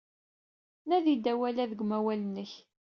[0.87, 2.51] Nadi-d awal-a deg umawal-nnek.